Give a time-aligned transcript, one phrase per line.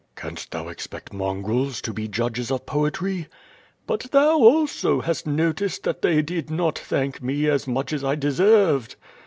[0.13, 3.27] *' "Canst thou expect mongrels to be judges of poetry?''
[3.85, 8.15] "But thou also hast noticed that they did not thank me as much BB I
[8.15, 8.95] deserved."